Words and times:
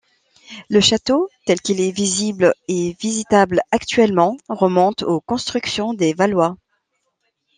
Le 0.67 0.79
château, 0.81 1.29
tel 1.45 1.61
qu'il 1.61 1.79
est 1.79 1.91
visible 1.91 2.55
et 2.67 2.97
visitable 2.99 3.61
actuellement, 3.69 4.35
remonte 4.49 5.03
aux 5.03 5.19
constructions 5.21 5.93
des 5.93 6.15
Valois. 6.15 6.57